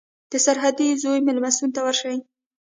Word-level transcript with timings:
د 0.31 0.33
سرحدي 0.45 0.87
زون 1.01 1.19
مېلمستون 1.27 1.69
ته 1.75 1.79
ورشئ. 1.83 2.17